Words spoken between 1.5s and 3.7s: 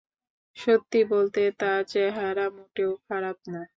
তার চেহারা মোটেও খারাপ না।